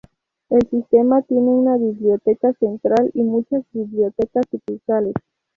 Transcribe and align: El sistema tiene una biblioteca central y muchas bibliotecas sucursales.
El 0.49 0.67
sistema 0.67 1.21
tiene 1.21 1.49
una 1.51 1.77
biblioteca 1.77 2.51
central 2.53 3.11
y 3.13 3.21
muchas 3.21 3.63
bibliotecas 3.71 4.45
sucursales. 4.49 5.13